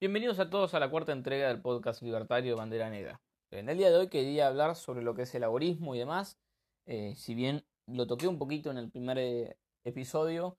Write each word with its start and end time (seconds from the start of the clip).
Bienvenidos 0.00 0.38
a 0.38 0.48
todos 0.48 0.72
a 0.72 0.80
la 0.80 0.88
cuarta 0.88 1.12
entrega 1.12 1.48
del 1.48 1.60
podcast 1.60 2.00
libertario 2.00 2.56
Bandera 2.56 2.88
Negra. 2.88 3.20
En 3.50 3.68
el 3.68 3.76
día 3.76 3.90
de 3.90 3.98
hoy 3.98 4.08
quería 4.08 4.46
hablar 4.46 4.74
sobre 4.74 5.02
lo 5.02 5.14
que 5.14 5.24
es 5.24 5.34
el 5.34 5.42
laborismo 5.42 5.94
y 5.94 5.98
demás. 5.98 6.38
Eh, 6.86 7.12
si 7.16 7.34
bien 7.34 7.66
lo 7.86 8.06
toqué 8.06 8.26
un 8.26 8.38
poquito 8.38 8.70
en 8.70 8.78
el 8.78 8.90
primer 8.90 9.18
eh, 9.18 9.58
episodio, 9.84 10.56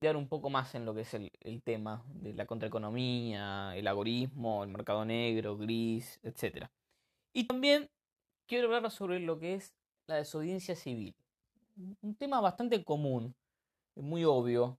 dar 0.00 0.16
un 0.16 0.28
poco 0.28 0.48
más 0.48 0.76
en 0.76 0.84
lo 0.84 0.94
que 0.94 1.00
es 1.00 1.12
el, 1.12 1.32
tema 1.64 2.04
de 2.06 2.34
la 2.34 2.46
contraeconomía, 2.46 3.72
el 3.74 3.88
agorismo, 3.88 4.62
el 4.62 4.70
mercado 4.70 5.04
negro, 5.04 5.56
gris, 5.56 6.20
etc. 6.22 6.68
Y 7.32 7.48
también 7.48 7.90
quiero 8.46 8.68
hablar 8.72 8.92
sobre 8.92 9.18
lo 9.18 9.40
que 9.40 9.54
es 9.54 9.74
la 10.06 10.14
desobediencia 10.14 10.76
civil. 10.76 11.16
Un 12.00 12.14
tema 12.14 12.40
bastante 12.40 12.84
común, 12.84 13.34
muy 13.96 14.22
obvio. 14.22 14.78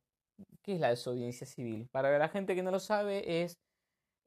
¿Qué 0.62 0.76
es 0.76 0.80
la 0.80 0.88
desobediencia 0.88 1.46
civil? 1.46 1.90
Para 1.92 2.18
la 2.18 2.30
gente 2.30 2.56
que 2.56 2.64
no 2.64 2.72
lo 2.72 2.80
sabe 2.80 3.44
es 3.44 3.60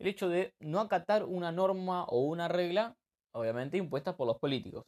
el 0.03 0.09
hecho 0.09 0.29
de 0.29 0.53
no 0.59 0.81
acatar 0.81 1.25
una 1.25 1.53
norma 1.53 2.05
o 2.07 2.25
una 2.25 2.49
regla, 2.49 2.97
obviamente 3.33 3.77
impuesta 3.77 4.17
por 4.17 4.27
los 4.27 4.39
políticos. 4.39 4.85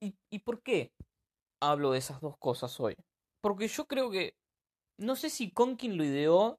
¿Y, 0.00 0.14
¿Y, 0.30 0.38
por 0.38 0.62
qué 0.62 0.92
hablo 1.60 1.90
de 1.90 1.98
esas 1.98 2.20
dos 2.20 2.36
cosas 2.38 2.78
hoy? 2.78 2.94
Porque 3.42 3.66
yo 3.66 3.86
creo 3.86 4.10
que, 4.10 4.34
no 5.00 5.16
sé 5.16 5.30
si 5.30 5.50
Conkin 5.50 5.96
lo 5.96 6.04
ideó 6.04 6.58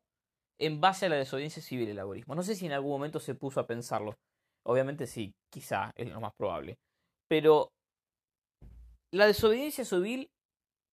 en 0.59 0.81
base 0.81 1.05
a 1.05 1.09
la 1.09 1.15
desobediencia 1.15 1.61
civil 1.61 1.87
el 1.87 1.99
algoritmo. 1.99 2.35
No 2.35 2.43
sé 2.43 2.55
si 2.55 2.65
en 2.65 2.73
algún 2.73 2.91
momento 2.91 3.21
se 3.21 3.35
puso 3.35 3.61
a 3.61 3.67
pensarlo. 3.67 4.15
Obviamente 4.65 5.07
sí, 5.07 5.33
quizá 5.49 5.91
es 5.95 6.09
lo 6.09 6.19
más 6.19 6.33
probable. 6.37 6.77
Pero 7.29 7.69
la 9.13 9.27
desobediencia 9.27 9.85
civil 9.85 10.29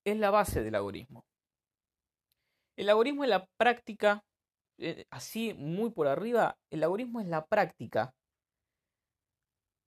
es 0.05 0.17
la 0.17 0.31
base 0.31 0.63
del 0.63 0.75
algoritmo. 0.75 1.25
El 2.77 2.89
algoritmo 2.89 3.25
es 3.25 3.29
la 3.29 3.45
práctica 3.59 4.21
eh, 4.77 5.05
así 5.09 5.53
muy 5.53 5.91
por 5.91 6.07
arriba, 6.07 6.57
el 6.69 6.83
algoritmo 6.83 7.19
es 7.21 7.27
la 7.27 7.45
práctica 7.45 8.13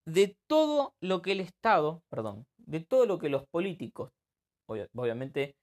de 0.07 0.37
todo 0.47 0.95
lo 1.01 1.21
que 1.21 1.33
el 1.33 1.41
Estado, 1.41 2.03
perdón, 2.09 2.47
de 2.57 2.81
todo 2.81 3.07
lo 3.07 3.19
que 3.19 3.29
los 3.29 3.47
políticos, 3.47 4.11
obviamente 4.67 5.55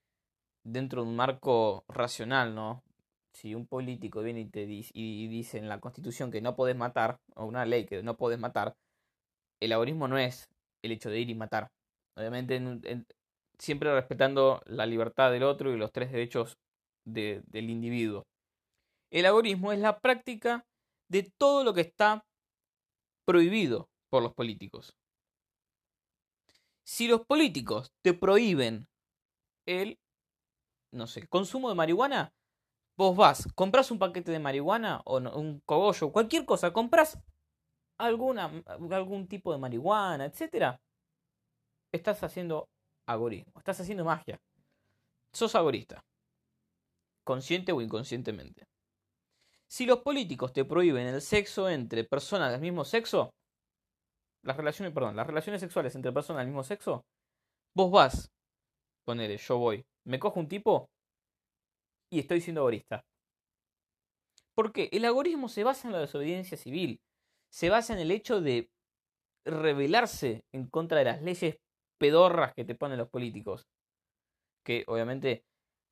dentro 0.63 1.03
de 1.03 1.09
un 1.09 1.15
marco 1.15 1.83
racional, 1.87 2.53
¿no? 2.55 2.83
Si 3.33 3.53
un 3.55 3.67
político 3.67 4.21
viene 4.21 4.41
y 4.41 4.49
te 4.49 4.65
dice, 4.65 4.91
y 4.93 5.27
dice 5.27 5.57
en 5.57 5.67
la 5.67 5.79
Constitución 5.79 6.31
que 6.31 6.41
no 6.41 6.55
podés 6.55 6.75
matar, 6.75 7.19
o 7.35 7.45
una 7.45 7.65
ley 7.65 7.85
que 7.85 8.01
no 8.03 8.17
podés 8.17 8.39
matar, 8.39 8.75
el 9.59 9.73
algoritmo 9.73 10.07
no 10.07 10.17
es 10.17 10.49
el 10.83 10.91
hecho 10.91 11.09
de 11.09 11.19
ir 11.19 11.29
y 11.29 11.35
matar. 11.35 11.69
Obviamente 12.15 12.61
siempre 13.59 13.93
respetando 13.93 14.61
la 14.65 14.85
libertad 14.85 15.31
del 15.31 15.43
otro 15.43 15.73
y 15.73 15.77
los 15.77 15.91
tres 15.91 16.11
derechos 16.11 16.57
de, 17.05 17.41
del 17.47 17.69
individuo. 17.69 18.25
El 19.09 19.25
agorismo 19.25 19.71
es 19.71 19.79
la 19.79 19.99
práctica 19.99 20.65
de 21.07 21.23
todo 21.37 21.63
lo 21.63 21.73
que 21.73 21.81
está 21.81 22.25
prohibido 23.25 23.89
por 24.09 24.23
los 24.23 24.33
políticos. 24.33 24.95
Si 26.83 27.07
los 27.07 27.25
políticos 27.25 27.91
te 28.01 28.13
prohíben 28.13 28.87
el, 29.65 29.99
no 30.91 31.07
sé, 31.07 31.27
consumo 31.27 31.69
de 31.69 31.75
marihuana, 31.75 32.33
vos 32.95 33.15
vas, 33.15 33.47
compras 33.55 33.91
un 33.91 33.99
paquete 33.99 34.31
de 34.31 34.39
marihuana 34.39 35.01
o 35.05 35.17
un 35.17 35.61
cogollo, 35.65 36.11
cualquier 36.11 36.45
cosa, 36.45 36.71
compras 36.71 37.17
alguna, 37.97 38.63
algún 38.91 39.27
tipo 39.27 39.51
de 39.51 39.57
marihuana, 39.57 40.25
etcétera, 40.25 40.79
estás 41.91 42.23
haciendo 42.23 42.69
agorismo, 43.07 43.53
estás 43.57 43.79
haciendo 43.79 44.05
magia. 44.05 44.39
Sos 45.33 45.55
agorista, 45.55 46.05
consciente 47.23 47.71
o 47.71 47.81
inconscientemente. 47.81 48.67
Si 49.67 49.85
los 49.85 49.99
políticos 49.99 50.53
te 50.53 50.65
prohíben 50.65 51.07
el 51.07 51.21
sexo 51.21 51.69
entre 51.69 52.03
personas 52.03 52.51
del 52.51 52.61
mismo 52.61 52.85
sexo, 52.85 53.31
las 54.43 54.57
relaciones, 54.57 54.93
perdón, 54.93 55.15
las 55.15 55.27
relaciones 55.27 55.61
sexuales 55.61 55.95
entre 55.95 56.11
personas 56.11 56.41
del 56.41 56.47
mismo 56.47 56.63
sexo, 56.63 57.03
vos 57.75 57.91
vas, 57.91 58.29
ponele, 59.05 59.37
yo 59.37 59.57
voy, 59.57 59.83
me 60.05 60.19
cojo 60.19 60.39
un 60.39 60.47
tipo 60.47 60.87
y 62.11 62.19
estoy 62.19 62.41
siendo 62.41 62.61
agorista. 62.61 63.01
¿Por 64.55 64.71
qué? 64.71 64.89
El 64.91 65.03
agorismo 65.05 65.49
se 65.49 65.63
basa 65.63 65.87
en 65.87 65.93
la 65.93 65.99
desobediencia 65.99 66.57
civil, 66.57 66.99
se 67.51 67.69
basa 67.69 67.93
en 67.93 67.99
el 67.99 68.11
hecho 68.11 68.39
de 68.39 68.69
rebelarse 69.45 70.43
en 70.53 70.67
contra 70.67 70.99
de 70.99 71.05
las 71.05 71.21
leyes 71.21 71.57
pedorras 71.99 72.53
que 72.55 72.65
te 72.65 72.75
ponen 72.75 72.97
los 72.97 73.09
políticos. 73.09 73.67
Que 74.63 74.83
obviamente 74.87 75.43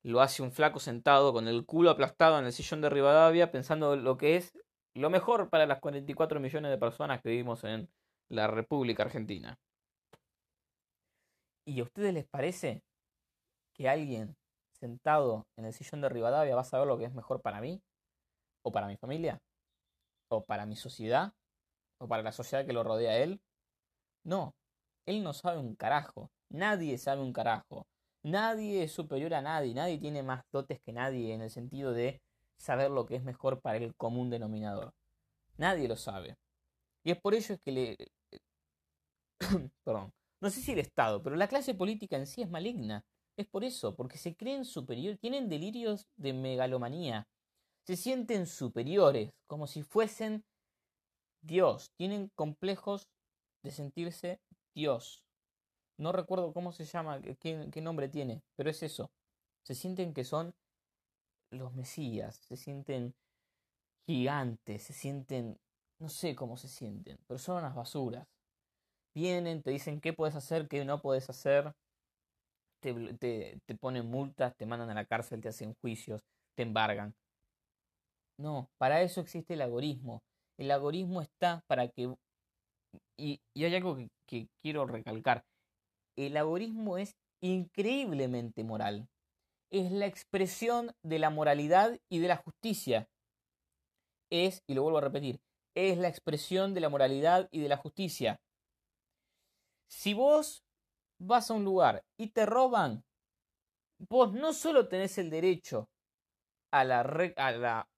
lo 0.04 0.20
hace 0.20 0.42
un 0.42 0.52
flaco 0.52 0.80
sentado 0.80 1.32
con 1.32 1.48
el 1.48 1.64
culo 1.64 1.90
aplastado 1.90 2.38
en 2.38 2.44
el 2.44 2.52
sillón 2.52 2.82
de 2.82 2.90
Rivadavia 2.90 3.50
pensando 3.50 3.96
lo 3.96 4.18
que 4.18 4.36
es 4.36 4.52
lo 4.94 5.10
mejor 5.10 5.48
para 5.48 5.66
las 5.66 5.80
44 5.80 6.38
millones 6.40 6.70
de 6.70 6.78
personas 6.78 7.20
que 7.22 7.30
vivimos 7.30 7.64
en 7.64 7.88
la 8.28 8.46
República 8.46 9.02
Argentina. 9.02 9.58
¿Y 11.66 11.80
a 11.80 11.84
ustedes 11.84 12.12
les 12.12 12.26
parece 12.26 12.82
que 13.74 13.88
alguien 13.88 14.36
sentado 14.78 15.46
en 15.56 15.64
el 15.64 15.72
sillón 15.72 16.02
de 16.02 16.10
Rivadavia 16.10 16.54
va 16.54 16.60
a 16.60 16.64
saber 16.64 16.86
lo 16.86 16.98
que 16.98 17.06
es 17.06 17.14
mejor 17.14 17.40
para 17.40 17.62
mí? 17.62 17.80
¿O 18.62 18.72
para 18.72 18.86
mi 18.86 18.96
familia? 18.98 19.38
¿O 20.30 20.44
para 20.44 20.66
mi 20.66 20.76
sociedad? 20.76 21.32
¿O 21.98 22.06
para 22.06 22.22
la 22.22 22.32
sociedad 22.32 22.66
que 22.66 22.74
lo 22.74 22.84
rodea 22.84 23.12
a 23.12 23.16
él? 23.16 23.40
No, 24.22 24.54
él 25.06 25.22
no 25.22 25.32
sabe 25.32 25.58
un 25.58 25.74
carajo. 25.74 26.30
Nadie 26.50 26.98
sabe 26.98 27.22
un 27.22 27.32
carajo. 27.32 27.86
Nadie 28.24 28.84
es 28.84 28.92
superior 28.92 29.34
a 29.34 29.42
nadie, 29.42 29.74
nadie 29.74 29.98
tiene 29.98 30.22
más 30.22 30.42
dotes 30.50 30.80
que 30.80 30.92
nadie 30.92 31.34
en 31.34 31.42
el 31.42 31.50
sentido 31.50 31.92
de 31.92 32.22
saber 32.56 32.90
lo 32.90 33.04
que 33.04 33.16
es 33.16 33.22
mejor 33.22 33.60
para 33.60 33.76
el 33.76 33.94
común 33.96 34.30
denominador. 34.30 34.94
Nadie 35.58 35.86
lo 35.88 35.96
sabe. 35.96 36.36
Y 37.04 37.10
es 37.10 37.20
por 37.20 37.34
ello 37.34 37.56
que 37.62 37.72
le... 37.72 37.96
Perdón. 39.84 40.10
No 40.40 40.50
sé 40.50 40.60
si 40.60 40.72
el 40.72 40.78
Estado, 40.78 41.22
pero 41.22 41.36
la 41.36 41.48
clase 41.48 41.74
política 41.74 42.16
en 42.16 42.26
sí 42.26 42.40
es 42.42 42.50
maligna. 42.50 43.04
Es 43.36 43.46
por 43.46 43.62
eso, 43.62 43.94
porque 43.94 44.16
se 44.16 44.34
creen 44.34 44.64
superiores, 44.64 45.20
tienen 45.20 45.48
delirios 45.48 46.06
de 46.16 46.32
megalomanía. 46.32 47.26
Se 47.86 47.96
sienten 47.96 48.46
superiores, 48.46 49.32
como 49.46 49.66
si 49.66 49.82
fuesen 49.82 50.44
Dios. 51.42 51.90
Tienen 51.98 52.30
complejos 52.34 53.08
de 53.62 53.70
sentirse 53.70 54.40
Dios. 54.74 55.23
No 55.96 56.12
recuerdo 56.12 56.52
cómo 56.52 56.72
se 56.72 56.84
llama, 56.84 57.20
qué, 57.40 57.80
nombre 57.80 58.08
tiene, 58.08 58.42
pero 58.56 58.70
es 58.70 58.82
eso. 58.82 59.10
Se 59.62 59.74
sienten 59.74 60.12
que 60.12 60.24
son 60.24 60.54
los 61.50 61.72
mesías, 61.74 62.36
se 62.36 62.56
sienten 62.56 63.14
gigantes, 64.06 64.82
se 64.82 64.92
sienten, 64.92 65.58
no 66.00 66.08
sé 66.08 66.34
cómo 66.34 66.56
se 66.56 66.68
sienten, 66.68 67.18
pero 67.26 67.38
son 67.38 67.58
unas 67.58 67.74
basuras. 67.74 68.26
Vienen, 69.14 69.62
te 69.62 69.70
dicen 69.70 70.00
qué 70.00 70.12
puedes 70.12 70.34
hacer, 70.34 70.66
qué 70.68 70.84
no 70.84 71.00
puedes 71.00 71.30
hacer, 71.30 71.72
te, 72.80 73.14
te, 73.64 73.74
ponen 73.76 74.06
multas, 74.06 74.56
te 74.56 74.66
mandan 74.66 74.90
a 74.90 74.94
la 74.94 75.06
cárcel, 75.06 75.40
te 75.40 75.48
hacen 75.48 75.74
juicios, 75.80 76.22
te 76.56 76.64
embargan. 76.64 77.14
No, 78.36 78.68
para 78.78 79.02
eso 79.02 79.20
existe 79.20 79.54
el 79.54 79.62
algoritmo. 79.62 80.22
El 80.58 80.70
algoritmo 80.72 81.22
está 81.22 81.62
para 81.68 81.88
que... 81.88 82.12
Y, 83.16 83.40
y 83.54 83.64
hay 83.64 83.76
algo 83.76 83.96
que 84.26 84.48
quiero 84.60 84.86
recalcar 84.86 85.44
el 86.16 86.36
algoritmo 86.36 86.98
es 86.98 87.16
increíblemente 87.42 88.64
moral. 88.64 89.08
Es 89.70 89.90
la 89.90 90.06
expresión 90.06 90.92
de 91.02 91.18
la 91.18 91.30
moralidad 91.30 91.98
y 92.08 92.20
de 92.20 92.28
la 92.28 92.36
justicia. 92.36 93.08
Es, 94.30 94.62
y 94.68 94.74
lo 94.74 94.82
vuelvo 94.82 94.98
a 94.98 95.02
repetir, 95.02 95.40
es 95.76 95.98
la 95.98 96.08
expresión 96.08 96.74
de 96.74 96.80
la 96.80 96.88
moralidad 96.88 97.48
y 97.50 97.60
de 97.60 97.68
la 97.68 97.76
justicia. 97.76 98.40
Si 99.88 100.14
vos 100.14 100.64
vas 101.20 101.50
a 101.50 101.54
un 101.54 101.64
lugar 101.64 102.02
y 102.18 102.28
te 102.28 102.46
roban, 102.46 103.02
vos 104.08 104.32
no 104.32 104.52
solo 104.52 104.88
tenés 104.88 105.18
el 105.18 105.30
derecho 105.30 105.88
a, 106.72 106.84
la, 106.84 107.00
a, 107.36 107.52
la, 107.52 107.88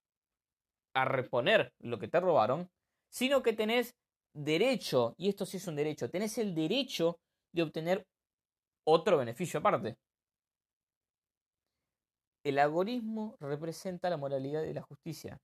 a 0.94 1.04
reponer 1.04 1.72
lo 1.80 1.98
que 1.98 2.08
te 2.08 2.20
robaron, 2.20 2.68
sino 3.10 3.42
que 3.42 3.52
tenés 3.52 3.94
derecho, 4.34 5.14
y 5.16 5.28
esto 5.28 5.46
sí 5.46 5.56
es 5.56 5.66
un 5.66 5.76
derecho, 5.76 6.10
tenés 6.10 6.36
el 6.38 6.54
derecho 6.54 7.18
de 7.56 7.62
obtener 7.62 8.06
otro 8.84 9.16
beneficio 9.16 9.58
aparte. 9.60 9.96
El 12.44 12.58
algoritmo 12.60 13.36
representa 13.40 14.08
la 14.08 14.16
moralidad 14.16 14.62
y 14.62 14.72
la 14.72 14.82
justicia. 14.82 15.38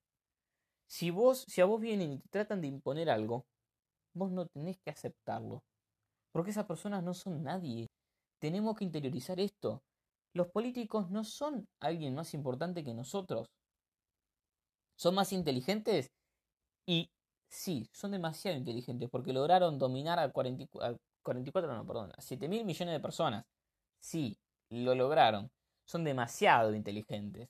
Si 0.86 1.10
vos, 1.10 1.44
si 1.48 1.60
a 1.60 1.64
vos 1.64 1.80
vienen 1.80 2.12
y 2.12 2.18
te 2.18 2.28
tratan 2.28 2.60
de 2.60 2.68
imponer 2.68 3.10
algo, 3.10 3.44
vos 4.14 4.30
no 4.30 4.46
tenés 4.46 4.78
que 4.84 4.90
aceptarlo. 4.90 5.64
Porque 6.32 6.50
esas 6.50 6.66
personas 6.66 7.02
no 7.02 7.14
son 7.14 7.42
nadie. 7.42 7.88
Tenemos 8.38 8.76
que 8.76 8.84
interiorizar 8.84 9.40
esto. 9.40 9.82
Los 10.34 10.48
políticos 10.48 11.10
no 11.10 11.24
son 11.24 11.66
alguien 11.80 12.14
más 12.14 12.34
importante 12.34 12.84
que 12.84 12.94
nosotros. 12.94 13.48
Son 14.96 15.14
más 15.14 15.32
inteligentes 15.32 16.10
y 16.86 17.10
sí, 17.48 17.88
son 17.92 18.12
demasiado 18.12 18.56
inteligentes 18.56 19.08
porque 19.10 19.32
lograron 19.32 19.78
dominar 19.78 20.18
al, 20.18 20.32
44, 20.32 20.98
44, 21.22 21.74
no, 21.74 21.86
perdón, 21.86 22.12
7 22.18 22.48
mil 22.48 22.64
millones 22.64 22.94
de 22.94 23.00
personas. 23.00 23.44
Sí, 24.00 24.36
lo 24.70 24.94
lograron. 24.94 25.50
Son 25.86 26.04
demasiado 26.04 26.74
inteligentes. 26.74 27.48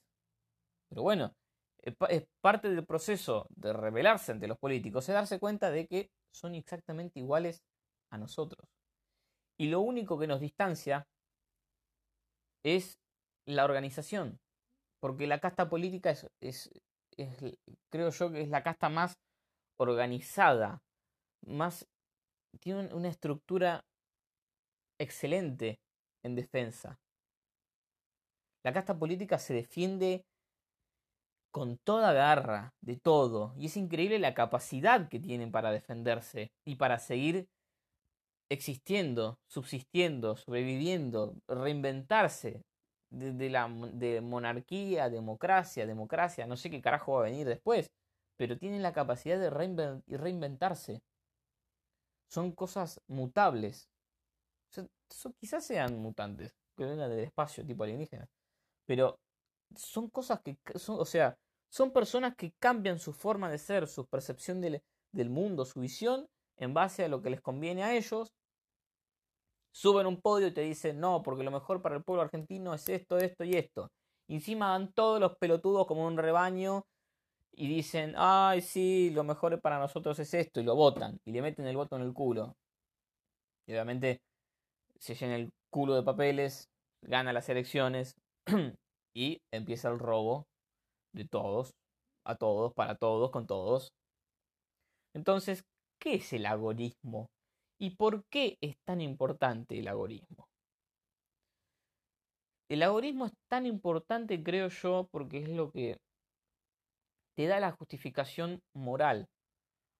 Pero 0.88 1.02
bueno, 1.02 1.34
es 1.82 2.24
parte 2.40 2.68
del 2.68 2.84
proceso 2.84 3.46
de 3.50 3.72
rebelarse 3.72 4.32
ante 4.32 4.46
los 4.46 4.58
políticos, 4.58 5.08
es 5.08 5.14
darse 5.14 5.38
cuenta 5.38 5.70
de 5.70 5.86
que 5.86 6.10
son 6.32 6.54
exactamente 6.54 7.18
iguales 7.18 7.62
a 8.10 8.18
nosotros. 8.18 8.68
Y 9.58 9.68
lo 9.68 9.80
único 9.80 10.18
que 10.18 10.26
nos 10.26 10.40
distancia 10.40 11.06
es 12.64 12.98
la 13.46 13.64
organización, 13.64 14.38
porque 15.00 15.26
la 15.26 15.40
casta 15.40 15.68
política 15.68 16.10
es, 16.10 16.28
es, 16.40 16.70
creo 17.90 18.10
yo 18.10 18.30
que 18.30 18.42
es 18.42 18.48
la 18.48 18.62
casta 18.62 18.88
más 18.88 19.14
organizada, 19.78 20.82
más 21.44 21.86
tiene 22.58 22.92
una 22.94 23.08
estructura 23.08 23.84
excelente 24.98 25.80
en 26.24 26.34
defensa. 26.34 26.98
La 28.64 28.72
casta 28.72 28.98
política 28.98 29.38
se 29.38 29.54
defiende 29.54 30.24
con 31.52 31.76
toda 31.78 32.12
garra 32.12 32.72
de 32.80 32.96
todo 32.96 33.54
y 33.58 33.66
es 33.66 33.76
increíble 33.76 34.18
la 34.18 34.34
capacidad 34.34 35.08
que 35.08 35.20
tienen 35.20 35.52
para 35.52 35.70
defenderse 35.70 36.50
y 36.64 36.76
para 36.76 36.98
seguir 36.98 37.46
existiendo, 38.50 39.38
subsistiendo, 39.48 40.36
sobreviviendo, 40.36 41.34
reinventarse 41.48 42.62
de, 43.10 43.50
la 43.50 43.68
de 43.92 44.20
monarquía, 44.20 45.10
democracia, 45.10 45.86
democracia, 45.86 46.46
no 46.46 46.56
sé 46.56 46.70
qué 46.70 46.80
carajo 46.80 47.14
va 47.14 47.20
a 47.20 47.30
venir 47.30 47.46
después, 47.46 47.90
pero 48.38 48.56
tienen 48.56 48.82
la 48.82 48.92
capacidad 48.92 49.38
de 49.38 49.50
reinventarse. 49.50 51.00
Son 52.32 52.52
cosas 52.52 53.00
mutables. 53.08 53.88
quizás 55.38 55.66
sean 55.66 55.98
mutantes, 55.98 56.54
que 56.76 56.84
vengan 56.84 57.10
del 57.10 57.20
espacio, 57.20 57.66
tipo 57.66 57.84
alienígena. 57.84 58.26
Pero 58.86 59.18
son 59.76 60.08
cosas 60.08 60.40
que 60.42 60.56
son, 60.76 60.98
o 60.98 61.04
sea, 61.04 61.36
son 61.70 61.92
personas 61.92 62.34
que 62.36 62.52
cambian 62.58 62.98
su 62.98 63.12
forma 63.12 63.50
de 63.50 63.58
ser, 63.58 63.86
su 63.86 64.06
percepción 64.06 64.60
del, 64.60 64.82
del 65.12 65.30
mundo, 65.30 65.64
su 65.64 65.80
visión, 65.80 66.26
en 66.56 66.74
base 66.74 67.04
a 67.04 67.08
lo 67.08 67.22
que 67.22 67.30
les 67.30 67.40
conviene 67.40 67.82
a 67.82 67.94
ellos 67.94 68.32
suben 69.72 70.06
un 70.06 70.20
podio 70.20 70.48
y 70.48 70.52
te 70.52 70.60
dicen, 70.60 71.00
no, 71.00 71.22
porque 71.22 71.42
lo 71.42 71.50
mejor 71.50 71.82
para 71.82 71.96
el 71.96 72.04
pueblo 72.04 72.22
argentino 72.22 72.74
es 72.74 72.88
esto, 72.88 73.18
esto 73.18 73.44
y 73.44 73.54
esto. 73.54 73.90
encima 74.28 74.68
dan 74.70 74.92
todos 74.92 75.20
los 75.20 75.36
pelotudos 75.38 75.86
como 75.86 76.06
un 76.06 76.16
rebaño 76.16 76.86
y 77.54 77.68
dicen, 77.68 78.14
ay, 78.16 78.60
sí, 78.62 79.10
lo 79.10 79.24
mejor 79.24 79.60
para 79.60 79.78
nosotros 79.78 80.18
es 80.18 80.32
esto, 80.34 80.60
y 80.60 80.64
lo 80.64 80.74
votan, 80.74 81.18
y 81.24 81.32
le 81.32 81.42
meten 81.42 81.66
el 81.66 81.76
voto 81.76 81.96
en 81.96 82.02
el 82.02 82.14
culo. 82.14 82.56
Y 83.66 83.72
obviamente 83.72 84.20
se 84.98 85.14
llena 85.14 85.36
el 85.36 85.50
culo 85.70 85.94
de 85.94 86.02
papeles, 86.02 86.68
gana 87.02 87.32
las 87.32 87.48
elecciones 87.48 88.14
y 89.14 89.38
empieza 89.52 89.88
el 89.90 89.98
robo 89.98 90.46
de 91.12 91.26
todos, 91.26 91.74
a 92.24 92.36
todos, 92.36 92.72
para 92.74 92.96
todos, 92.96 93.30
con 93.30 93.46
todos. 93.46 93.92
Entonces, 95.14 95.64
¿qué 96.00 96.14
es 96.14 96.32
el 96.32 96.46
agorismo? 96.46 97.28
¿Y 97.78 97.96
por 97.96 98.24
qué 98.30 98.56
es 98.60 98.76
tan 98.86 99.00
importante 99.00 99.78
el 99.78 99.88
agorismo? 99.88 100.46
El 102.70 102.82
agorismo 102.82 103.26
es 103.26 103.32
tan 103.50 103.66
importante, 103.66 104.42
creo 104.42 104.68
yo, 104.68 105.06
porque 105.10 105.38
es 105.38 105.48
lo 105.50 105.70
que 105.70 105.98
te 107.36 107.46
da 107.46 107.60
la 107.60 107.72
justificación 107.72 108.60
moral 108.74 109.26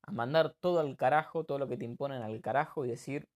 a 0.05 0.12
mandar 0.12 0.55
todo 0.61 0.81
al 0.81 0.96
carajo, 0.96 1.44
todo 1.44 1.58
lo 1.58 1.69
que 1.69 1.76
te 1.76 1.84
imponen 1.84 2.23
al 2.23 2.40
carajo 2.40 2.84
y 2.84 2.88
decir, 2.88 3.26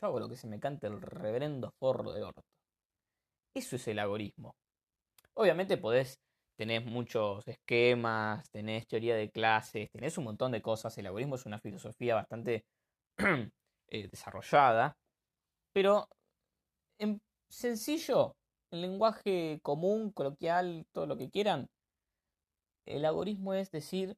yo 0.00 0.06
hago 0.06 0.20
lo 0.20 0.28
que 0.28 0.36
se 0.36 0.46
me 0.46 0.60
cante 0.60 0.86
el 0.86 1.00
reverendo 1.00 1.72
forro 1.78 2.12
de 2.12 2.22
orto. 2.22 2.42
Eso 3.54 3.76
es 3.76 3.86
el 3.88 3.98
agorismo. 3.98 4.54
Obviamente 5.34 5.76
podés, 5.76 6.18
tenés 6.56 6.84
muchos 6.84 7.46
esquemas, 7.48 8.48
tenés 8.50 8.86
teoría 8.86 9.16
de 9.16 9.30
clases, 9.30 9.90
tenés 9.90 10.16
un 10.18 10.24
montón 10.24 10.52
de 10.52 10.62
cosas. 10.62 10.96
El 10.98 11.06
agorismo 11.06 11.34
es 11.34 11.46
una 11.46 11.58
filosofía 11.58 12.14
bastante 12.14 12.64
Eh, 13.94 14.08
desarrollada, 14.10 14.96
pero 15.74 16.08
en 16.98 17.20
sencillo, 17.50 18.36
en 18.70 18.80
lenguaje 18.80 19.58
común, 19.62 20.12
coloquial, 20.12 20.86
todo 20.92 21.06
lo 21.06 21.18
que 21.18 21.28
quieran, 21.28 21.68
el 22.86 23.04
algoritmo 23.04 23.54
es 23.54 23.70
decir, 23.70 24.16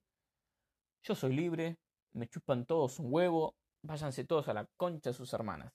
yo 1.02 1.14
soy 1.14 1.34
libre, 1.34 1.76
me 2.14 2.28
chupan 2.28 2.64
todos 2.64 2.99
un 2.99 3.12
huevo, 3.12 3.55
váyanse 3.82 4.25
todos 4.25 4.49
a 4.49 4.55
la 4.55 4.66
concha 4.76 5.11
de 5.11 5.14
sus 5.14 5.32
hermanas. 5.32 5.72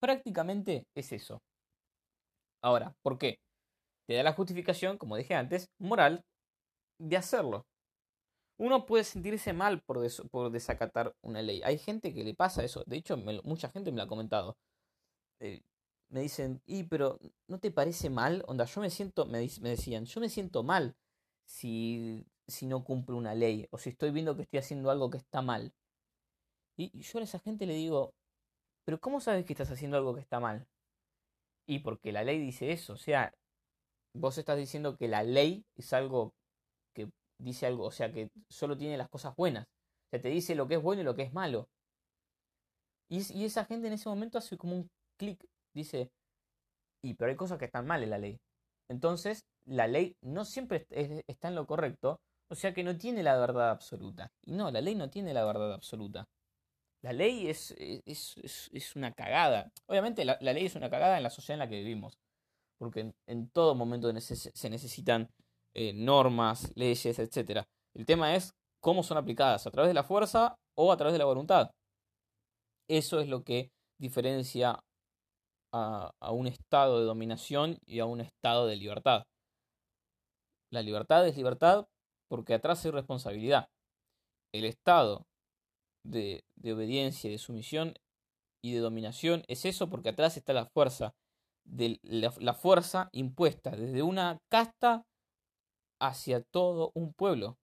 Prácticamente 0.00 0.86
es 0.94 1.12
eso. 1.12 1.42
Ahora, 2.62 2.94
¿por 3.02 3.18
qué? 3.18 3.38
Te 4.06 4.14
da 4.14 4.22
la 4.22 4.32
justificación, 4.32 4.98
como 4.98 5.16
dije 5.16 5.34
antes, 5.34 5.68
moral 5.78 6.24
de 6.98 7.16
hacerlo. 7.16 7.66
Uno 8.58 8.84
puede 8.84 9.04
sentirse 9.04 9.52
mal 9.52 9.82
por, 9.82 10.06
por 10.30 10.50
desacatar 10.50 11.14
una 11.22 11.42
ley. 11.42 11.62
Hay 11.64 11.78
gente 11.78 12.12
que 12.12 12.24
le 12.24 12.34
pasa 12.34 12.64
eso. 12.64 12.84
De 12.86 12.96
hecho, 12.96 13.16
mucha 13.16 13.70
gente 13.70 13.90
me 13.90 13.98
lo 13.98 14.02
ha 14.02 14.08
comentado. 14.08 14.56
Eh, 15.40 15.62
me 16.10 16.20
dicen, 16.20 16.60
y 16.66 16.84
pero 16.84 17.18
¿no 17.48 17.58
te 17.58 17.70
parece 17.70 18.10
mal? 18.10 18.42
Onda, 18.46 18.64
yo 18.64 18.80
me 18.80 18.90
siento, 18.90 19.26
me 19.26 19.38
decían, 19.40 20.04
yo 20.04 20.20
me 20.20 20.28
siento 20.28 20.62
mal 20.62 20.94
si, 21.50 22.24
si 22.46 22.66
no 22.66 22.84
cumplo 22.84 23.16
una 23.16 23.34
ley 23.34 23.66
o 23.70 23.78
si 23.78 23.90
estoy 23.90 24.10
viendo 24.10 24.36
que 24.36 24.42
estoy 24.42 24.60
haciendo 24.60 24.90
algo 24.90 25.10
que 25.10 25.18
está 25.18 25.42
mal. 25.42 25.72
Y 26.76 26.98
yo 27.00 27.18
a 27.18 27.22
esa 27.22 27.38
gente 27.38 27.66
le 27.66 27.74
digo, 27.74 28.14
pero 28.84 29.00
¿cómo 29.00 29.20
sabes 29.20 29.44
que 29.44 29.52
estás 29.52 29.70
haciendo 29.70 29.96
algo 29.96 30.14
que 30.14 30.20
está 30.20 30.40
mal? 30.40 30.66
Y 31.66 31.80
porque 31.80 32.12
la 32.12 32.24
ley 32.24 32.38
dice 32.38 32.72
eso, 32.72 32.94
o 32.94 32.96
sea, 32.96 33.32
vos 34.14 34.38
estás 34.38 34.58
diciendo 34.58 34.96
que 34.96 35.08
la 35.08 35.22
ley 35.22 35.64
es 35.76 35.92
algo 35.92 36.32
dice 37.40 37.66
algo, 37.66 37.84
o 37.84 37.90
sea, 37.90 38.12
que 38.12 38.30
solo 38.48 38.76
tiene 38.76 38.96
las 38.96 39.08
cosas 39.08 39.34
buenas. 39.36 39.64
O 39.64 40.10
sea, 40.10 40.20
te 40.20 40.28
dice 40.28 40.54
lo 40.54 40.68
que 40.68 40.74
es 40.74 40.82
bueno 40.82 41.02
y 41.02 41.04
lo 41.04 41.14
que 41.14 41.22
es 41.22 41.32
malo. 41.32 41.68
Y, 43.08 43.44
esa 43.44 43.64
gente 43.64 43.88
en 43.88 43.94
ese 43.94 44.08
momento 44.08 44.38
hace 44.38 44.56
como 44.56 44.76
un 44.76 44.88
clic, 45.18 45.44
dice, 45.74 46.10
y 47.02 47.14
pero 47.14 47.30
hay 47.30 47.36
cosas 47.36 47.58
que 47.58 47.64
están 47.64 47.86
mal 47.86 48.02
en 48.02 48.10
la 48.10 48.18
ley. 48.18 48.38
Entonces, 48.90 49.46
la 49.66 49.86
ley 49.86 50.16
no 50.20 50.44
siempre 50.44 50.86
está 51.28 51.46
en 51.48 51.54
lo 51.54 51.66
correcto, 51.66 52.20
o 52.48 52.56
sea 52.56 52.74
que 52.74 52.82
no 52.82 52.96
tiene 52.98 53.22
la 53.22 53.38
verdad 53.38 53.70
absoluta. 53.70 54.32
Y 54.44 54.52
no, 54.52 54.72
la 54.72 54.80
ley 54.80 54.96
no 54.96 55.08
tiene 55.08 55.32
la 55.32 55.44
verdad 55.44 55.72
absoluta. 55.72 56.28
La 57.02 57.12
ley 57.12 57.48
es, 57.48 57.70
es, 57.78 58.96
una 58.96 59.12
cagada. 59.12 59.70
Obviamente 59.86 60.24
la, 60.24 60.36
ley 60.40 60.66
es 60.66 60.74
una 60.74 60.90
cagada 60.90 61.16
en 61.16 61.22
la 61.22 61.30
sociedad 61.30 61.54
en 61.54 61.60
la 61.60 61.68
que 61.68 61.78
vivimos. 61.78 62.18
Porque 62.78 63.12
en, 63.26 63.48
todo 63.50 63.76
momento 63.76 64.12
se 64.20 64.70
necesitan 64.70 65.30
eh, 65.72 65.92
normas, 65.92 66.72
leyes, 66.74 67.18
etc. 67.18 67.64
El 67.94 68.04
tema 68.06 68.34
es 68.34 68.54
cómo 68.80 69.04
son 69.04 69.18
aplicadas, 69.18 69.68
a 69.68 69.70
través 69.70 69.88
de 69.88 69.94
la 69.94 70.02
fuerza 70.02 70.56
o 70.74 70.90
a 70.90 70.96
través 70.96 71.12
de 71.12 71.18
la 71.20 71.26
voluntad. 71.26 71.70
Eso 72.88 73.20
es 73.20 73.28
lo 73.28 73.44
que 73.44 73.70
diferencia 73.98 74.82
a, 75.72 76.12
un 76.32 76.46
estado 76.46 77.00
de 77.00 77.06
dominación 77.06 77.78
y 77.86 78.00
a 78.00 78.06
un 78.06 78.20
estado 78.20 78.66
de 78.66 78.76
libertad. 78.76 79.24
La 80.72 80.82
libertad 80.82 81.26
es 81.26 81.36
libertad 81.36 81.88
porque 82.28 82.54
atrás 82.54 82.84
hay 82.84 82.92
responsabilidad. 82.92 83.68
El 84.52 84.64
estado 84.64 85.26
de, 86.04 86.44
obediencia, 86.62 87.30
de 87.30 87.38
sumisión 87.38 87.94
y 88.62 88.74
de 88.74 88.80
dominación 88.80 89.42
es 89.48 89.64
eso 89.64 89.88
porque 89.88 90.10
atrás 90.10 90.36
está 90.36 90.52
la 90.52 90.66
fuerza, 90.66 91.14
de 91.64 91.98
la 92.02 92.54
fuerza 92.54 93.08
impuesta 93.12 93.70
desde 93.70 94.02
una 94.02 94.38
casta 94.50 95.04
hacia 96.00 96.42
todo 96.42 96.92
un 96.94 97.12
pueblo. 97.12 97.58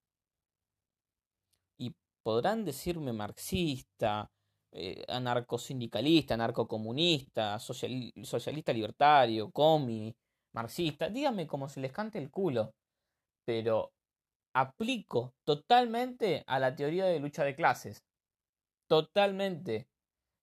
Y 1.79 1.93
podrán 2.23 2.65
decirme 2.65 3.13
marxista, 3.13 4.31
eh, 4.71 5.03
anarcosindicalista, 5.07 6.33
anarcocomunista, 6.33 7.59
socialista 7.59 8.73
libertario, 8.73 9.51
comi, 9.51 10.13
marxista, 10.53 11.09
díganme 11.09 11.47
como 11.47 11.69
se 11.69 11.79
les 11.79 11.91
cante 11.91 12.17
el 12.17 12.29
culo, 12.29 12.73
pero 13.45 13.91
aplico 14.53 15.33
totalmente 15.45 16.43
a 16.47 16.59
la 16.59 16.75
teoría 16.75 17.05
de 17.05 17.19
lucha 17.19 17.43
de 17.43 17.55
clases. 17.55 18.03
Totalmente. 18.87 19.87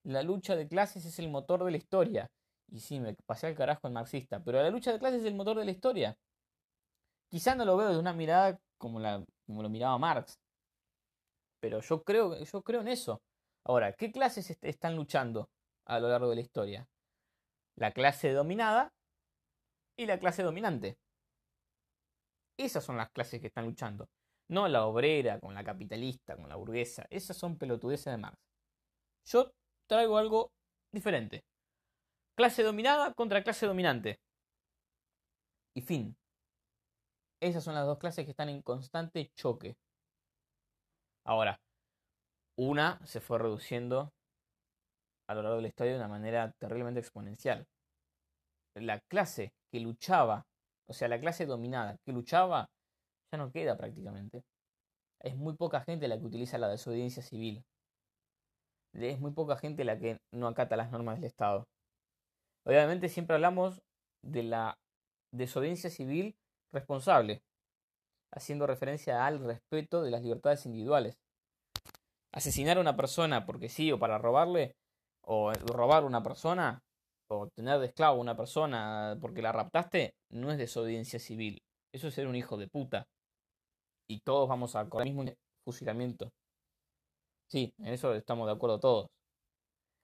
La 0.03 0.23
lucha 0.23 0.55
de 0.55 0.67
clases 0.67 1.05
es 1.05 1.19
el 1.19 1.29
motor 1.29 1.63
de 1.63 1.71
la 1.71 1.77
historia. 1.77 2.27
Y 2.71 2.79
sí, 2.79 2.99
me 2.99 3.15
pasé 3.25 3.47
al 3.47 3.55
carajo 3.55 3.87
el 3.87 3.93
marxista, 3.93 4.43
pero 4.43 4.61
la 4.61 4.69
lucha 4.69 4.91
de 4.91 4.99
clases 4.99 5.21
es 5.21 5.27
el 5.27 5.35
motor 5.35 5.57
de 5.57 5.65
la 5.65 5.71
historia. 5.71 6.17
Quizá 7.29 7.55
no 7.55 7.65
lo 7.65 7.77
veo 7.77 7.89
de 7.89 7.99
una 7.99 8.13
mirada 8.13 8.59
como, 8.77 8.99
la, 8.99 9.23
como 9.45 9.61
lo 9.61 9.69
miraba 9.69 9.97
Marx. 9.97 10.39
Pero 11.59 11.81
yo 11.81 12.03
creo, 12.03 12.41
yo 12.43 12.61
creo 12.61 12.81
en 12.81 12.87
eso. 12.87 13.21
Ahora, 13.67 13.93
¿qué 13.93 14.11
clases 14.11 14.57
están 14.61 14.95
luchando 14.95 15.49
a 15.85 15.99
lo 15.99 16.07
largo 16.07 16.29
de 16.29 16.35
la 16.35 16.41
historia? 16.41 16.87
La 17.75 17.91
clase 17.91 18.31
dominada 18.31 18.93
y 19.97 20.05
la 20.05 20.19
clase 20.19 20.43
dominante. 20.43 20.97
Esas 22.57 22.83
son 22.83 22.97
las 22.97 23.09
clases 23.09 23.41
que 23.41 23.47
están 23.47 23.65
luchando. 23.65 24.07
No 24.49 24.67
la 24.67 24.85
obrera, 24.85 25.39
con 25.39 25.55
la 25.55 25.63
capitalista, 25.63 26.35
con 26.35 26.47
la 26.47 26.55
burguesa. 26.55 27.07
Esas 27.09 27.37
son 27.37 27.57
pelotudeces 27.57 28.13
de 28.13 28.17
Marx. 28.17 28.37
Yo 29.25 29.51
traigo 29.87 30.17
algo 30.17 30.51
diferente. 30.91 31.43
Clase 32.37 32.61
dominada 32.61 33.13
contra 33.13 33.43
clase 33.43 33.65
dominante. 33.65 34.19
Y 35.73 35.81
fin 35.81 36.15
Esas 37.41 37.63
son 37.63 37.73
las 37.73 37.85
dos 37.85 37.97
clases 37.97 38.25
que 38.25 38.31
están 38.31 38.49
en 38.49 38.61
constante 38.61 39.31
choque. 39.35 39.75
Ahora, 41.25 41.59
una 42.57 42.99
se 43.05 43.21
fue 43.21 43.39
reduciendo 43.39 44.11
a 45.27 45.33
lo 45.33 45.41
largo 45.41 45.61
de 45.61 45.73
la 45.77 45.85
de 45.85 45.95
una 45.95 46.07
manera 46.07 46.51
terriblemente 46.59 46.99
exponencial. 46.99 47.65
La 48.75 48.99
clase 49.09 49.53
que 49.71 49.79
luchaba, 49.79 50.45
o 50.87 50.93
sea, 50.93 51.07
la 51.07 51.19
clase 51.19 51.45
dominada 51.45 51.97
que 52.05 52.11
luchaba, 52.11 52.69
ya 53.31 53.37
no 53.37 53.51
queda 53.51 53.77
prácticamente. 53.77 54.43
Es 55.21 55.35
muy 55.35 55.55
poca 55.55 55.81
gente 55.81 56.07
la 56.07 56.17
que 56.17 56.25
utiliza 56.25 56.57
la 56.57 56.69
desobediencia 56.69 57.23
civil. 57.23 57.63
Es 58.93 59.19
muy 59.19 59.31
poca 59.31 59.57
gente 59.57 59.83
la 59.83 59.97
que 59.97 60.17
no 60.31 60.47
acata 60.47 60.77
las 60.77 60.91
normas 60.91 61.15
del 61.15 61.25
Estado. 61.25 61.65
Obviamente 62.65 63.09
siempre 63.09 63.35
hablamos 63.35 63.81
de 64.23 64.43
la 64.43 64.77
desobediencia 65.31 65.89
civil 65.89 66.35
responsable, 66.71 67.41
haciendo 68.31 68.67
referencia 68.67 69.25
al 69.25 69.43
respeto 69.43 70.01
de 70.01 70.11
las 70.11 70.21
libertades 70.21 70.65
individuales. 70.65 71.17
Asesinar 72.35 72.77
a 72.77 72.81
una 72.81 72.97
persona 72.97 73.45
porque 73.45 73.69
sí 73.69 73.91
o 73.93 73.97
para 73.97 74.17
robarle, 74.17 74.75
o 75.21 75.53
robar 75.53 76.03
a 76.03 76.05
una 76.05 76.21
persona, 76.21 76.81
o 77.29 77.47
tener 77.55 77.79
de 77.79 77.87
esclavo 77.87 78.17
a 78.17 78.21
una 78.21 78.35
persona 78.35 79.17
porque 79.21 79.41
la 79.41 79.53
raptaste, 79.53 80.13
no 80.31 80.51
es 80.51 80.57
desobediencia 80.57 81.17
civil. 81.17 81.61
Eso 81.93 82.09
es 82.09 82.13
ser 82.13 82.27
un 82.27 82.35
hijo 82.35 82.57
de 82.57 82.67
puta. 82.67 83.07
Y 84.09 84.19
todos 84.19 84.49
vamos 84.49 84.75
a 84.75 84.87
con 84.89 85.01
el 85.01 85.13
mismo 85.13 85.33
fusilamiento. 85.63 86.29
Sí, 87.49 87.73
en 87.79 87.93
eso 87.93 88.13
estamos 88.13 88.47
de 88.47 88.53
acuerdo 88.53 88.79
todos. 88.79 89.07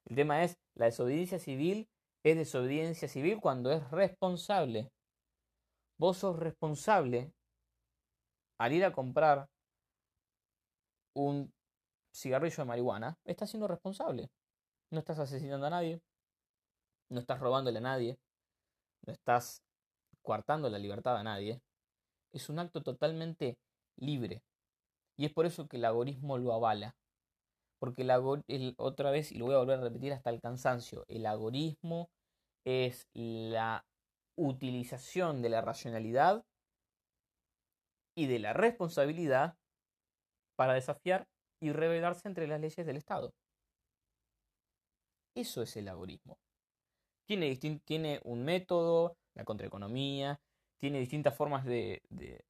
El 0.05 0.15
tema 0.15 0.43
es, 0.43 0.55
la 0.75 0.85
desobediencia 0.85 1.37
civil 1.37 1.87
es 2.23 2.37
desobediencia 2.37 3.09
civil 3.09 3.39
cuando 3.41 3.71
es 3.71 3.91
responsable. 3.91 4.89
Vos 5.99 6.17
sos 6.17 6.39
responsable 6.39 7.33
al 8.57 8.73
ir 8.73 8.85
a 8.85 8.93
comprar 8.93 9.47
un 11.13 11.51
cigarrillo 12.13 12.57
de 12.57 12.65
marihuana, 12.65 13.17
estás 13.25 13.49
siendo 13.49 13.67
responsable. 13.67 14.29
No 14.89 14.99
estás 14.99 15.19
asesinando 15.19 15.67
a 15.67 15.69
nadie, 15.69 16.01
no 17.09 17.19
estás 17.19 17.39
robándole 17.39 17.77
a 17.77 17.81
nadie, 17.81 18.19
no 19.05 19.13
estás 19.13 19.61
coartando 20.21 20.69
la 20.69 20.79
libertad 20.79 21.17
a 21.17 21.23
nadie. 21.23 21.61
Es 22.33 22.49
un 22.49 22.59
acto 22.59 22.81
totalmente 22.81 23.57
libre. 23.97 24.43
Y 25.17 25.25
es 25.25 25.33
por 25.33 25.45
eso 25.45 25.67
que 25.67 25.77
el 25.77 25.85
agorismo 25.85 26.37
lo 26.37 26.53
avala. 26.53 26.95
Porque 27.79 28.03
el, 28.03 28.75
otra 28.77 29.11
vez, 29.11 29.31
y 29.31 29.37
lo 29.37 29.45
voy 29.45 29.55
a 29.55 29.59
volver 29.59 29.79
a 29.79 29.83
repetir 29.83 30.13
hasta 30.13 30.29
el 30.29 30.39
cansancio, 30.39 31.03
el 31.07 31.25
agorismo 31.25 32.09
es 32.63 33.07
la 33.13 33.85
utilización 34.37 35.41
de 35.41 35.49
la 35.49 35.61
racionalidad 35.61 36.45
y 38.15 38.27
de 38.27 38.39
la 38.39 38.53
responsabilidad 38.53 39.55
para 40.55 40.73
desafiar 40.73 41.27
y 41.61 41.71
rebelarse 41.71 42.27
entre 42.27 42.47
las 42.47 42.59
leyes 42.59 42.85
del 42.85 42.97
Estado. 42.97 43.33
Eso 45.35 45.61
es 45.61 45.77
el 45.77 45.87
algoritmo. 45.87 46.37
Tiene, 47.25 47.55
tiene 47.85 48.19
un 48.25 48.43
método, 48.43 49.15
la 49.35 49.45
contraeconomía, 49.45 50.41
tiene 50.77 50.99
distintas 50.99 51.35
formas 51.35 51.63
de, 51.63 52.01
de, 52.09 52.43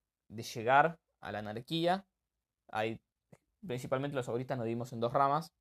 llegar 0.44 0.98
a 1.22 1.32
la 1.32 1.39
anarquía. 1.39 2.06
Hay, 2.72 3.00
principalmente 3.65 4.15
los 4.15 4.27
algoritmos 4.27 4.58
nos 4.58 4.68
dimos 4.68 4.94
en 4.94 5.00
dos 5.00 5.13
ramas. 5.13 5.51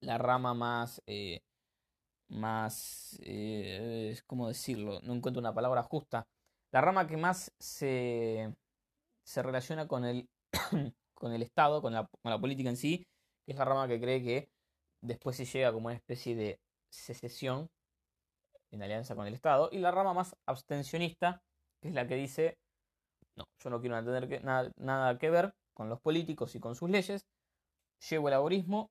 La 0.00 0.18
rama 0.18 0.54
más 0.54 1.02
eh, 1.06 1.42
más, 2.30 3.18
eh, 3.22 4.18
¿cómo 4.26 4.48
decirlo? 4.48 5.00
No 5.02 5.14
encuentro 5.14 5.40
una 5.40 5.54
palabra 5.54 5.82
justa. 5.82 6.26
La 6.72 6.80
rama 6.80 7.06
que 7.06 7.16
más 7.16 7.52
se, 7.58 8.54
se 9.24 9.42
relaciona 9.42 9.88
con 9.88 10.04
el, 10.04 10.28
con 11.20 11.32
el 11.32 11.42
Estado, 11.42 11.82
con 11.82 11.92
la, 11.92 12.08
política 12.40 12.70
en 12.70 12.76
sí, 12.76 13.06
que 13.44 13.52
es 13.52 13.58
la 13.58 13.66
rama 13.66 13.86
que 13.86 14.00
cree 14.00 14.22
que 14.22 14.48
después 15.02 15.36
se 15.36 15.44
llega 15.44 15.72
como 15.72 15.86
una 15.86 15.96
especie 15.96 16.34
de 16.34 16.58
secesión 16.88 17.68
en 18.72 18.82
alianza 18.82 19.14
con 19.14 19.26
el 19.26 19.34
Estado, 19.34 19.68
y 19.70 19.78
la 19.78 19.90
rama 19.90 20.14
más 20.14 20.34
abstencionista, 20.46 21.42
que 21.80 21.88
es 21.88 21.94
la 21.94 22.06
que 22.06 22.14
dice, 22.14 22.56
no, 23.36 23.44
yo 23.62 23.70
no 23.70 23.80
quiero 23.80 24.02
tener 24.04 24.44
nada, 24.44 24.70
nada 24.76 25.18
que 25.18 25.30
ver 25.30 25.52
con 25.74 25.88
los 25.88 26.00
políticos 26.00 26.54
y 26.54 26.60
con 26.60 26.74
sus 26.74 26.88
leyes, 26.88 27.26
llevo 28.08 28.28
el 28.28 28.32
laborismo 28.32 28.90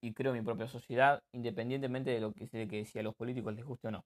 y 0.00 0.12
creo 0.12 0.32
mi 0.32 0.42
propia 0.42 0.68
sociedad, 0.68 1.20
independientemente 1.32 2.10
de 2.10 2.20
lo 2.20 2.32
que, 2.32 2.46
de 2.46 2.68
que 2.68 2.98
a 2.98 3.02
los 3.02 3.14
políticos 3.14 3.54
les 3.54 3.64
guste 3.64 3.88
o 3.88 3.90
no. 3.90 4.04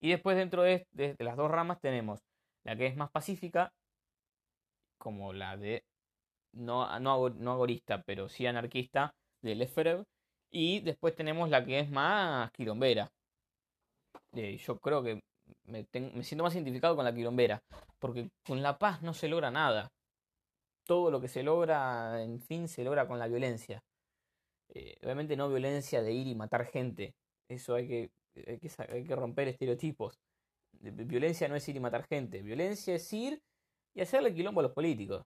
Y 0.00 0.10
después 0.10 0.36
dentro 0.36 0.62
de, 0.62 0.86
las 1.18 1.36
dos 1.36 1.50
ramas 1.50 1.80
tenemos 1.80 2.20
la 2.64 2.76
que 2.76 2.86
es 2.86 2.96
más 2.96 3.10
pacífica, 3.10 3.72
como 4.98 5.32
la 5.32 5.56
de 5.56 5.84
no, 6.52 6.98
no, 7.00 7.28
no 7.30 7.52
agorista, 7.52 8.02
pero 8.02 8.28
sí 8.28 8.46
anarquista, 8.46 9.14
de 9.42 9.54
Lefebvre, 9.54 10.04
y 10.50 10.80
después 10.80 11.14
tenemos 11.14 11.48
la 11.50 11.64
que 11.64 11.80
es 11.80 11.90
más 11.90 12.50
quilombera. 12.52 13.10
Eh, 14.34 14.56
yo 14.58 14.78
creo 14.78 15.02
que 15.02 15.20
me, 15.64 15.86
me, 15.92 16.24
siento 16.24 16.44
más 16.44 16.54
identificado 16.54 16.96
con 16.96 17.04
la 17.04 17.14
quilombera, 17.14 17.62
porque 17.98 18.28
con 18.46 18.62
la 18.62 18.78
paz 18.78 19.02
no 19.02 19.14
se 19.14 19.28
logra 19.28 19.50
nada. 19.50 19.88
Todo 20.84 21.10
lo 21.10 21.20
que 21.20 21.28
se 21.28 21.42
logra, 21.42 22.22
en 22.22 22.40
fin, 22.40 22.68
se 22.68 22.84
logra 22.84 23.06
con 23.06 23.18
la 23.18 23.28
violencia. 23.28 23.82
Eh, 24.74 24.96
obviamente 25.02 25.36
no 25.36 25.48
violencia 25.48 26.02
de 26.02 26.12
ir 26.12 26.26
y 26.26 26.34
matar 26.34 26.66
gente. 26.66 27.14
Eso 27.48 27.74
hay 27.74 27.86
que, 27.88 28.10
hay 28.46 29.04
que, 29.04 29.16
romper 29.16 29.48
estereotipos. 29.48 30.14
Violencia 30.80 31.48
no 31.48 31.56
es 31.56 31.68
ir 31.68 31.76
y 31.76 31.80
matar 31.80 32.06
gente. 32.06 32.42
Violencia 32.42 32.94
es 32.94 33.12
ir 33.12 33.40
y 33.94 34.00
hacerle 34.00 34.34
quilombo 34.34 34.60
a 34.60 34.64
los 34.64 34.72
políticos. 34.72 35.22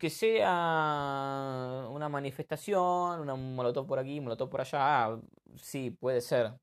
Que 0.00 0.08
sea 0.08 1.86
una 1.90 2.08
manifestación, 2.08 3.20
una 3.20 3.34
molotov 3.34 3.86
por 3.86 3.98
aquí, 3.98 4.18
molotov 4.18 4.48
por 4.48 4.62
allá, 4.62 4.78
ah, 4.80 5.20
sí, 5.56 5.90
puede 5.90 6.22
ser. 6.22 6.56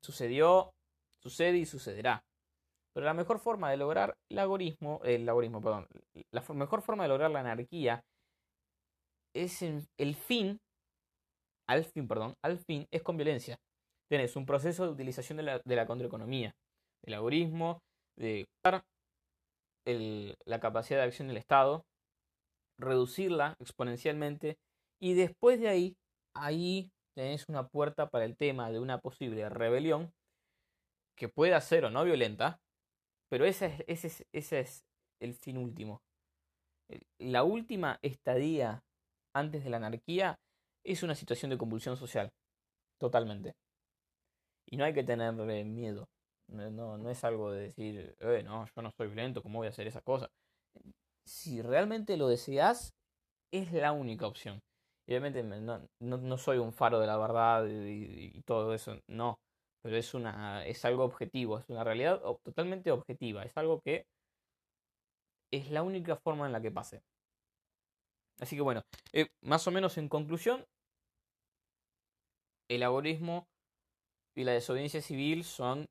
Sucedió, 0.00 0.70
sucede 1.20 1.58
y 1.58 1.66
sucederá. 1.66 2.22
Pero 2.94 3.04
la 3.04 3.14
mejor 3.14 3.40
forma 3.40 3.70
de 3.70 3.78
lograr 3.78 4.14
el 4.30 4.38
agorismo, 4.38 5.00
el 5.02 5.28
agorismo, 5.28 5.60
perdón, 5.60 5.88
la 6.32 6.42
mejor 6.54 6.82
forma 6.82 7.02
de 7.02 7.08
lograr 7.08 7.32
la 7.32 7.40
anarquía 7.40 8.00
es 9.34 9.62
el 9.62 10.14
fin, 10.14 10.58
al 11.68 11.84
fin, 11.84 12.06
perdón, 12.06 12.34
al 12.44 12.58
fin 12.58 12.86
es 12.92 13.02
con 13.02 13.16
violencia. 13.16 13.56
Tienes 14.08 14.36
un 14.36 14.46
proceso 14.46 14.84
de 14.84 14.92
utilización 14.92 15.36
de 15.36 15.42
la, 15.42 15.60
de 15.64 15.76
la 15.76 15.86
contraeconomía, 15.86 16.52
del 17.04 17.14
algoritmo, 17.14 17.80
de 18.16 18.46
la 20.46 20.60
capacidad 20.60 21.00
de 21.00 21.06
acción 21.06 21.28
del 21.28 21.36
Estado, 21.38 21.82
reducirla 22.78 23.56
exponencialmente 23.60 24.58
y 25.00 25.14
después 25.14 25.60
de 25.60 25.68
ahí, 25.68 25.96
ahí 26.34 26.90
tenés 27.14 27.48
una 27.48 27.68
puerta 27.68 28.08
para 28.08 28.24
el 28.24 28.36
tema 28.36 28.70
de 28.70 28.78
una 28.78 28.98
posible 28.98 29.48
rebelión 29.48 30.12
que 31.16 31.28
pueda 31.28 31.60
ser 31.60 31.84
o 31.84 31.90
no 31.90 32.04
violenta, 32.04 32.60
pero 33.28 33.44
ese 33.44 33.84
es, 33.88 34.24
es 34.32 34.84
el 35.20 35.34
fin 35.34 35.58
último. 35.58 36.00
La 37.18 37.42
última 37.44 37.98
estadía 38.02 38.82
antes 39.34 39.64
de 39.64 39.70
la 39.70 39.78
anarquía 39.78 40.38
es 40.84 41.02
una 41.02 41.14
situación 41.14 41.50
de 41.50 41.58
convulsión 41.58 41.96
social. 41.96 42.30
Totalmente. 42.98 43.54
Y 44.66 44.76
no 44.76 44.84
hay 44.84 44.94
que 44.94 45.04
tener 45.04 45.32
miedo. 45.64 46.08
No, 46.48 46.96
no 46.96 47.10
es 47.10 47.24
algo 47.24 47.52
de 47.52 47.62
decir, 47.62 48.16
eh, 48.20 48.42
no, 48.42 48.64
yo 48.64 48.82
no 48.82 48.90
soy 48.96 49.08
violento, 49.08 49.42
¿cómo 49.42 49.58
voy 49.58 49.66
a 49.66 49.70
hacer 49.70 49.86
esa 49.86 50.00
cosa? 50.00 50.30
Si 51.28 51.60
realmente 51.60 52.16
lo 52.16 52.26
deseas, 52.28 52.94
es 53.52 53.72
la 53.72 53.92
única 53.92 54.26
opción. 54.26 54.60
Y 55.06 55.12
obviamente 55.12 55.42
no, 55.42 55.86
no, 56.00 56.38
soy 56.38 56.56
un 56.58 56.72
faro 56.72 57.00
de 57.00 57.06
la 57.06 57.18
verdad 57.18 57.66
y, 57.68 58.40
todo 58.46 58.74
eso, 58.74 58.98
no. 59.08 59.38
Pero 59.82 59.96
es, 59.96 60.14
una, 60.14 60.66
es 60.66 60.84
algo 60.86 61.04
objetivo, 61.04 61.58
es 61.58 61.68
una 61.68 61.84
realidad 61.84 62.20
totalmente 62.44 62.90
objetiva. 62.90 63.44
Es 63.44 63.56
algo 63.58 63.80
que 63.80 64.06
es 65.52 65.70
la 65.70 65.82
única 65.82 66.16
forma 66.16 66.46
en 66.46 66.52
la 66.52 66.62
que 66.62 66.70
pase. 66.70 67.02
Así 68.40 68.56
que 68.56 68.62
bueno, 68.62 68.82
eh, 69.12 69.28
más 69.42 69.66
o 69.66 69.70
menos 69.70 69.98
en 69.98 70.08
conclusión, 70.08 70.64
el 72.70 72.82
algoritmo 72.82 73.46
y 74.34 74.44
la 74.44 74.52
desobediencia 74.52 75.02
civil 75.02 75.44
son 75.44 75.86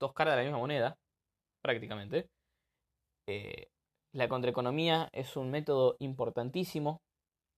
dos 0.00 0.12
caras 0.12 0.34
de 0.34 0.36
la 0.38 0.42
misma 0.44 0.58
moneda, 0.58 0.96
prácticamente. 1.62 2.28
Eh, 3.28 3.71
la 4.12 4.28
contraeconomía 4.28 5.08
es 5.12 5.36
un 5.36 5.50
método 5.50 5.96
importantísimo. 5.98 7.02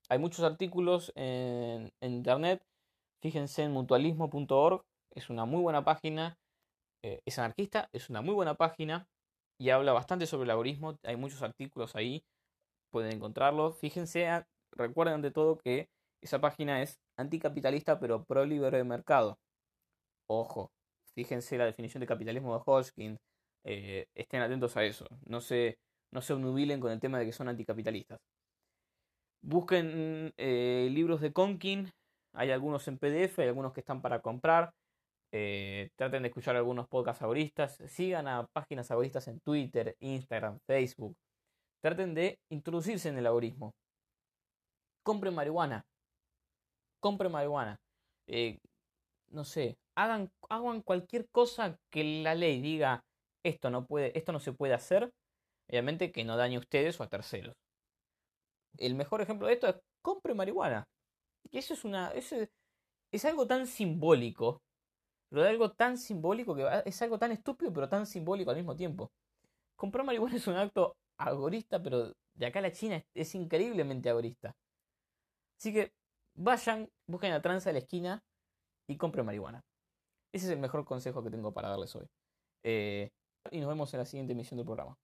Hay 0.09 0.19
muchos 0.19 0.45
artículos 0.45 1.13
en, 1.17 1.93
internet. 2.01 2.65
Fíjense 3.21 3.63
en 3.63 3.73
mutualismo.org. 3.73 4.85
Es 5.11 5.31
una 5.31 5.45
muy 5.45 5.61
buena 5.61 5.85
página. 5.85 6.39
Eh, 7.03 7.21
es 7.27 7.39
anarquista, 7.39 7.89
es 7.93 8.09
una 8.11 8.23
muy 8.23 8.35
buena 8.35 8.55
página. 8.55 9.09
Y 9.59 9.71
habla 9.71 9.93
bastante 9.93 10.27
sobre 10.27 10.45
el 10.45 10.51
algoritmo. 10.51 10.99
Hay 11.03 11.17
muchos 11.17 11.43
artículos 11.43 11.97
ahí 11.97 12.25
pueden 12.91 13.13
encontrarlo. 13.13 13.73
Fíjense, 13.73 14.29
recuerden 14.73 15.17
ante 15.17 15.33
todo 15.33 15.59
que 15.59 15.89
esa 16.23 16.41
página 16.41 16.83
es 16.83 17.01
anticapitalista 17.17 17.99
pero 17.99 18.25
pro 18.25 18.45
libre 18.45 18.77
de 18.77 18.85
mercado. 18.85 19.39
Ojo, 20.29 20.71
fíjense 21.15 21.59
la 21.59 21.67
definición 21.67 22.01
de 22.01 22.07
capitalismo 22.07 22.55
de 22.55 22.63
Hodgkin, 22.65 23.19
eh, 23.65 24.07
estén 24.15 24.43
atentos 24.43 24.77
a 24.77 24.85
eso. 24.85 25.07
No 25.27 25.41
se, 25.41 25.79
no 26.15 26.23
se 26.23 26.33
obnubilen 26.33 26.81
con 26.81 26.93
el 26.93 27.01
tema 27.01 27.19
de 27.19 27.27
que 27.27 27.33
son 27.33 27.49
anticapitalistas. 27.49 28.21
Busquen 29.43 30.33
eh, 30.37 30.89
libros 30.93 31.21
de 31.21 31.33
Conkin. 31.33 31.93
Hay 32.33 32.53
algunos 32.53 32.87
en 32.89 32.99
PDF, 32.99 33.41
hay 33.41 33.49
algunos 33.49 33.73
que 33.73 33.81
están 33.81 34.01
para 34.01 34.21
comprar. 34.21 34.73
Eh, 35.33 35.91
traten 35.97 36.23
de 36.23 36.29
escuchar 36.29 36.55
algunos 36.55 36.87
podcasts 36.89 37.23
agoristas. 37.23 37.79
Sigan 37.89 38.29
a 38.29 38.47
páginas 38.53 38.91
agoristas 38.93 39.27
en 39.27 39.41
Twitter, 39.41 39.97
Instagram, 39.99 40.61
Facebook. 40.67 41.17
Traten 41.83 42.15
de 42.15 42.39
introducirse 42.49 43.09
en 43.09 43.19
el 43.19 43.27
algoritmo. 43.27 43.75
Compren 45.03 45.35
marihuana. 45.35 45.85
Compren 47.01 47.33
marihuana. 47.33 47.77
Eh, 48.29 48.59
no 49.33 49.45
sé, 49.45 49.77
hagan, 49.97 50.31
hagan 50.49 50.81
cualquier 50.81 51.29
cosa 51.31 51.77
que 51.91 52.23
la 52.23 52.35
ley 52.35 52.61
diga 52.61 53.03
esto 53.45 53.69
no 53.69 53.85
puede, 53.85 54.17
esto 54.17 54.33
no 54.33 54.39
se 54.39 54.53
puede 54.53 54.75
hacer. 54.75 55.11
Obviamente 55.69 56.13
que 56.13 56.25
no 56.25 56.37
dañe 56.37 56.57
a 56.57 56.61
ustedes 56.61 56.99
o 57.01 57.03
a 57.03 57.09
terceros. 57.09 57.55
El 58.79 58.95
mejor 58.95 59.21
ejemplo 59.21 59.47
de 59.47 59.55
esto 59.55 59.69
es 59.69 59.77
compre 60.03 60.35
marihuana. 60.35 60.85
Y 61.51 61.59
eso 61.59 61.75
es 61.75 61.85
una. 61.85 62.11
Eso 62.13 62.37
es 63.13 63.25
algo 63.25 63.47
tan 63.47 63.67
simbólico 63.67 64.61
pero 65.35 65.49
algo 65.49 65.73
tan 65.73 65.99
simbólico 65.99 66.55
que 66.55 66.65
es 66.85 67.03
algo 67.03 67.19
tan 67.19 67.33
estúpido, 67.33 67.73
pero 67.73 67.89
tan 67.89 68.07
simbólico 68.07 68.51
al 68.51 68.57
mismo 68.57 68.77
tiempo. 68.77 69.11
Comprar 69.77 70.07
marihuana 70.07 70.37
es 70.37 70.47
un 70.47 70.55
acto 70.55 70.97
agorista, 71.19 71.83
pero 71.83 72.13
de 72.35 72.47
acá 72.47 72.61
a 72.61 72.63
la 72.63 72.73
China 72.73 73.03
es, 73.15 73.35
increíblemente 73.35 74.09
agorista. 74.09 74.55
Así 75.59 75.73
que 75.73 75.93
vayan, 76.37 76.89
busquen 77.09 77.31
la 77.31 77.43
tranza 77.43 77.71
de 77.71 77.75
la 77.75 77.79
esquina 77.81 78.23
y 78.89 78.97
compren 78.97 79.27
marihuana. 79.27 79.61
Ese 80.33 80.47
es 80.47 80.53
el 80.53 80.59
mejor 80.59 80.85
consejo 80.85 81.25
que 81.25 81.31
tengo 81.31 81.53
para 81.53 81.69
darles 81.69 81.97
hoy. 81.97 82.07
Eh, 82.63 83.11
y 83.51 83.59
nos 83.59 83.69
vemos 83.69 83.93
en 83.93 83.99
la 83.99 84.07
siguiente 84.07 84.35
emisión 84.35 84.59
del 84.59 84.67
programa. 84.67 84.95